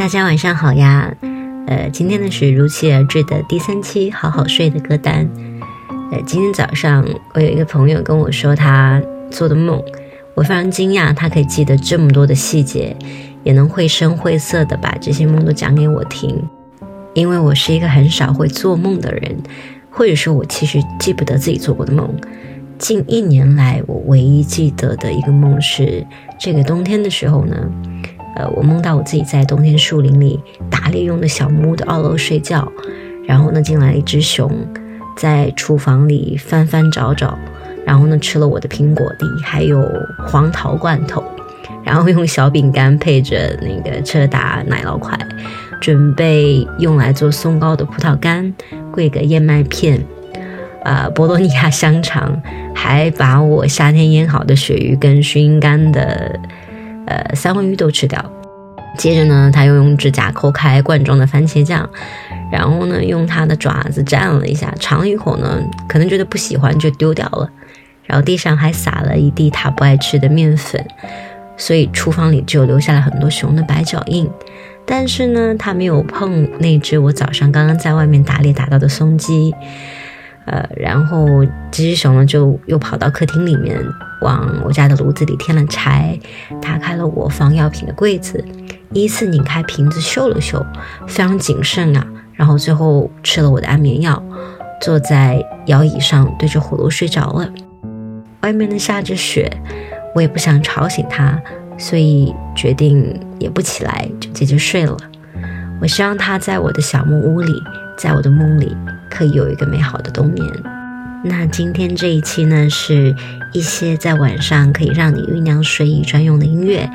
[0.00, 1.14] 大家晚上好呀，
[1.66, 5.28] 呃，今天呢是如期而至的第三期好好睡的歌单。
[6.10, 8.98] 呃，今天早上我有一个朋友跟我说他
[9.30, 9.78] 做的梦，
[10.34, 12.96] 我非常惊讶，他可以记得这么多的细节，
[13.44, 16.48] 也能绘声绘色的把这些梦都讲给我听。
[17.12, 19.36] 因为我是一个很少会做梦的人，
[19.90, 22.10] 或者说，我其实记不得自己做过的梦。
[22.78, 26.06] 近一年来，我唯一记得的一个梦是
[26.38, 27.54] 这个冬天的时候呢。
[28.48, 30.38] 我梦到我自己在冬天树林里
[30.70, 32.70] 打猎用的小木屋的二楼睡觉，
[33.26, 34.50] 然后呢进来了一只熊，
[35.16, 37.38] 在厨房里翻翻找找，
[37.86, 39.84] 然后呢吃了我的苹果粒还有
[40.26, 41.22] 黄桃罐头，
[41.84, 45.18] 然后用小饼干配着那个车达奶酪块，
[45.80, 48.54] 准备用来做松糕的葡萄干、
[48.92, 50.00] 桂格燕麦片，
[50.84, 52.40] 啊，博罗尼亚香肠，
[52.74, 56.38] 还把我夏天腌好的鳕鱼跟熏干的。
[57.10, 58.24] 呃，三文鱼都吃掉。
[58.96, 61.88] 接着呢，他又用指甲抠开罐装的番茄酱，
[62.52, 67.48] 然后呢，用他的爪子蘸了一下，尝了一口呢，可能觉得不喜欢就丢掉了。
[68.04, 70.84] 然后地上还撒了一地他不爱吃的面粉，
[71.56, 74.28] 所以厨房里就留下了很多熊的白脚印。
[74.86, 79.52] 但是呢，他没有碰那只我早上刚刚在外面打猎打到的松鸡。
[80.50, 83.80] 呃，然后这只熊呢，就又跑到客厅里面，
[84.20, 86.18] 往我家的炉子里添了柴，
[86.60, 88.44] 打开了我放药品的柜子，
[88.92, 90.66] 依次拧开瓶子嗅了嗅，
[91.06, 92.04] 非常谨慎啊。
[92.34, 94.20] 然后最后吃了我的安眠药，
[94.80, 97.48] 坐在摇椅上对着火炉睡着了。
[98.40, 99.48] 外面呢下着雪，
[100.16, 101.40] 我也不想吵醒他，
[101.78, 104.96] 所以决定也不起来，就接着睡了。
[105.80, 107.52] 我希望他在我的小木屋里，
[107.96, 108.76] 在我的梦里。
[109.10, 110.46] 可以有一个美好的冬眠。
[111.22, 113.14] 那今天这一期呢，是
[113.52, 116.88] 一些在晚上可以让你酝酿睡意专用的音乐，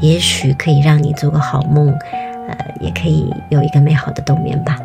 [0.00, 1.88] 也许可以让你做个好梦，
[2.48, 4.76] 呃，也可以有一个美好的冬眠吧。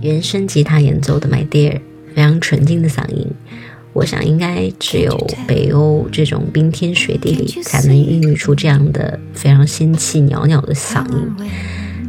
[0.00, 1.72] 原声吉他演奏的《My Dear》，
[2.14, 3.26] 非常纯净的嗓音，
[3.92, 11.50] 我想应该只有北欧这种冰天雪地里才能孕育出这样的非常仙气袅袅的嗓音。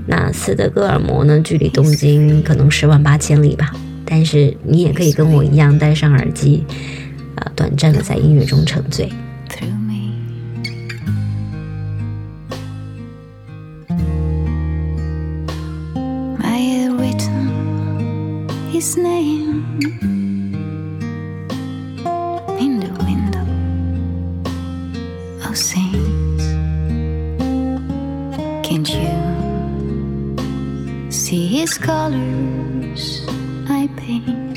[0.05, 3.71] 那斯德哥尔摩呢，距离东京可能十万八千里吧，
[4.05, 6.63] 但是你也可以跟我一样戴上耳机，
[7.35, 9.09] 啊，短暂的在音乐中沉醉。
[18.79, 19.65] His name
[22.63, 23.47] in the window
[25.43, 26.45] of oh, saints.
[28.65, 29.17] Can't you
[31.11, 33.27] see his colors
[33.67, 34.48] I paint?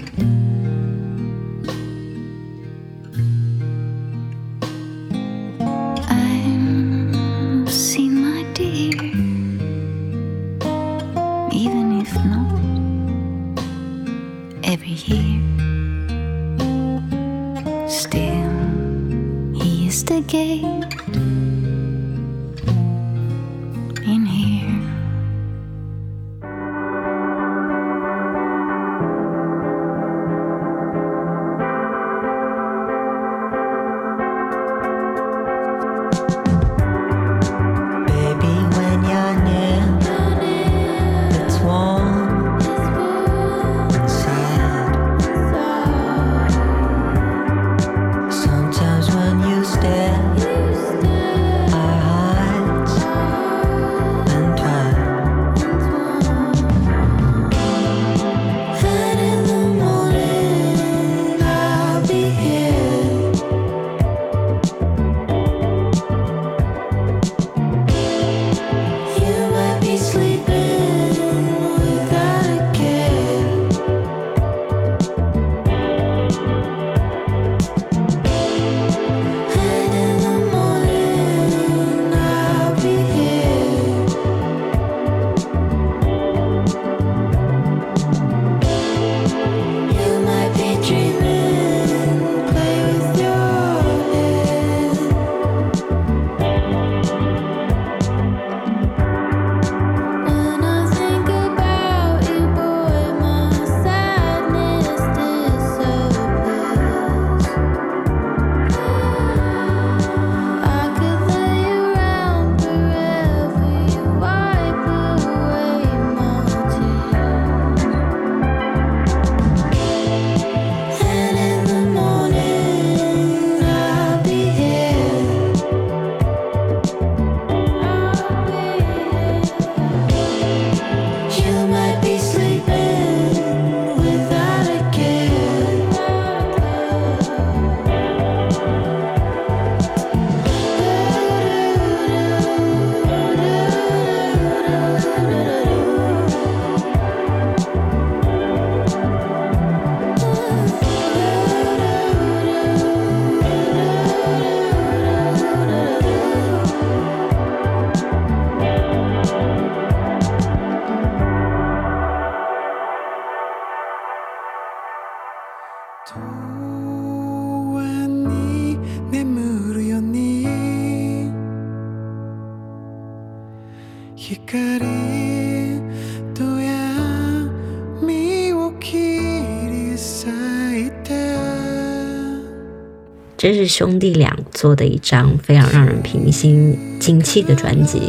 [183.43, 188.01] 这是兄弟俩做的一张非常让人平心静气的专辑，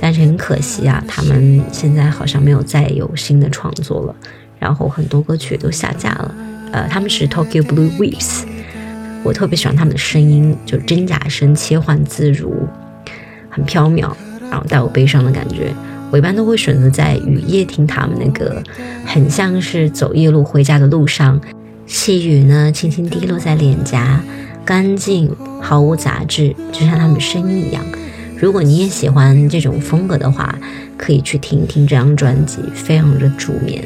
[0.00, 4.16] 但是很可惜啊，他们现在好像没有再有新的创作了，
[4.58, 6.34] 然后很多歌曲都下架了。
[6.72, 8.42] 呃，他们是 Tokyo Blue Waves，
[9.22, 12.52] 我特别喜欢他们的声音，就真假声切换自如，
[13.48, 14.10] 很飘渺，
[14.50, 15.72] 然后带有悲伤的感觉。
[16.10, 18.60] 我一般都会选择在雨夜听他们那个，
[19.06, 21.40] 很像是走夜路回家的路上，
[21.86, 24.20] 细雨呢轻轻滴落在脸颊。
[24.64, 27.84] 干净，毫无杂质，就像他们声音一样。
[28.38, 30.58] 如果你也喜欢这种风格的话，
[30.96, 33.84] 可以去听一听这张专辑，非常的助眠。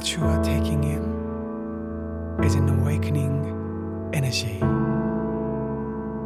[0.00, 4.58] that you are taking in is an awakening energy.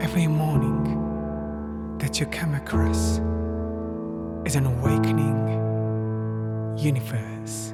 [0.00, 3.18] Every morning that you come across
[4.46, 5.48] is an awakening
[6.78, 7.73] universe.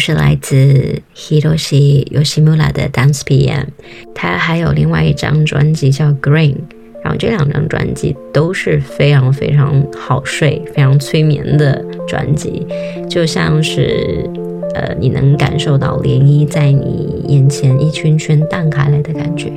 [0.00, 3.66] 是来自 Hiroshi Yoshimura 的 Dance PM，
[4.14, 6.56] 他还有另外一张专辑叫 Green，
[7.04, 12.66] 然后这两张专辑都是非常非常好睡、非常催眠的专辑，
[13.08, 14.28] 就像是
[14.74, 19.52] 呃你能感受到涟漪在你眼前一圈圈荡开来的感觉。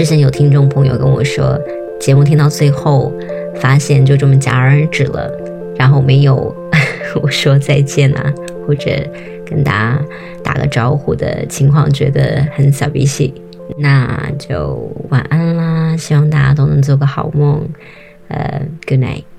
[0.00, 1.60] 之前有听众朋友跟我说，
[2.00, 3.12] 节目听到最后，
[3.56, 5.30] 发现就这么戛然而止了，
[5.76, 6.56] 然后没有
[7.20, 8.32] 我说再见啊，
[8.66, 8.90] 或者
[9.44, 10.02] 跟大家
[10.42, 13.34] 打个招呼的情况，觉得很小鼻涕。
[13.76, 17.68] 那就晚安啦，希望大家都能做个好梦。
[18.28, 19.29] 呃，Good night。